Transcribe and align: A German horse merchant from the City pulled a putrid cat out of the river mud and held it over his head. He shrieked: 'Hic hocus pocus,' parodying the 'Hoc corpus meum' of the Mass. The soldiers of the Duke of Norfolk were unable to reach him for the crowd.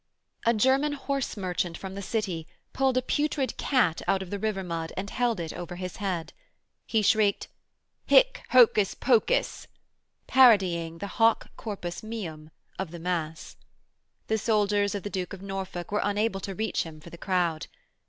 A 0.47 0.53
German 0.55 0.93
horse 0.93 1.37
merchant 1.37 1.77
from 1.77 1.93
the 1.93 2.01
City 2.01 2.47
pulled 2.73 2.97
a 2.97 3.03
putrid 3.03 3.55
cat 3.57 4.01
out 4.07 4.23
of 4.23 4.31
the 4.31 4.39
river 4.39 4.63
mud 4.63 4.91
and 4.97 5.07
held 5.11 5.39
it 5.39 5.53
over 5.53 5.75
his 5.75 5.97
head. 5.97 6.33
He 6.87 7.03
shrieked: 7.03 7.49
'Hic 8.07 8.41
hocus 8.49 8.95
pocus,' 8.95 9.67
parodying 10.25 10.97
the 10.97 11.07
'Hoc 11.21 11.55
corpus 11.55 12.01
meum' 12.01 12.49
of 12.79 12.89
the 12.89 12.97
Mass. 12.97 13.57
The 14.25 14.39
soldiers 14.39 14.95
of 14.95 15.03
the 15.03 15.09
Duke 15.11 15.33
of 15.33 15.43
Norfolk 15.43 15.91
were 15.91 16.01
unable 16.03 16.39
to 16.39 16.55
reach 16.55 16.81
him 16.81 16.99
for 16.99 17.11
the 17.11 17.15
crowd. 17.19 17.67